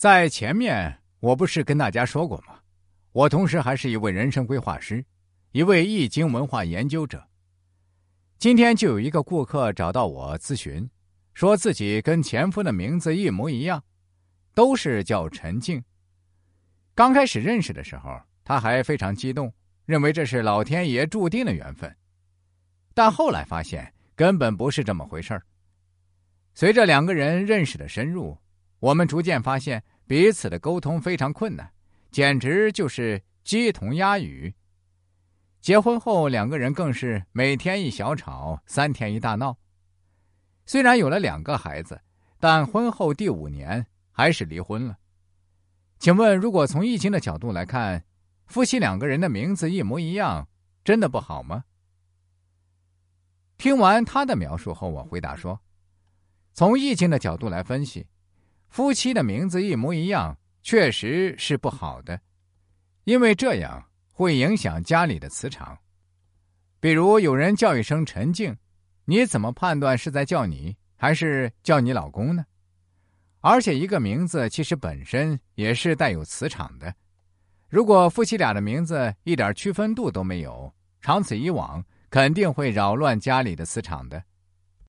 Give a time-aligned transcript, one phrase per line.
[0.00, 2.58] 在前面我不是跟大家说过吗？
[3.12, 5.04] 我同时还是一位人生规划师，
[5.52, 7.22] 一位易经文化研究者。
[8.38, 10.88] 今天就有一个顾客找到我咨询，
[11.34, 13.84] 说自己跟前夫的名字一模一样，
[14.54, 15.84] 都是叫陈静。
[16.94, 19.52] 刚开始认识的时候，他还非常激动，
[19.84, 21.94] 认为这是老天爷注定的缘分。
[22.94, 25.42] 但后来发现根本不是这么回事儿。
[26.54, 28.34] 随着两个人认识的深入，
[28.80, 31.70] 我们逐渐发现彼此的沟通非常困难，
[32.10, 34.54] 简直就是鸡同鸭语。
[35.60, 39.56] 结婚后，两个人更是每天一小吵，三天一大闹。
[40.64, 42.00] 虽然有了两个孩子，
[42.38, 44.96] 但婚后第五年还是离婚了。
[45.98, 48.02] 请问，如果从易经的角度来看，
[48.46, 50.48] 夫妻两个人的名字一模一样，
[50.82, 51.64] 真的不好吗？
[53.58, 55.60] 听完他的描述后，我回答说：
[56.54, 58.06] 从易经的角度来分析，
[58.70, 62.18] 夫妻的名字一模一样，确实是不好的，
[63.04, 63.84] 因为这样。
[64.12, 65.78] 会影响家里的磁场，
[66.78, 68.54] 比如有人叫一声陈静，
[69.06, 72.44] 你怎么判断是在叫你还是叫你老公呢？
[73.40, 76.94] 而且一个名字其实本身也是带有磁场的，
[77.70, 84.22] 如果夫妻俩的名字一点区分度都没有，长此以往肯定会扰乱家里的磁场的。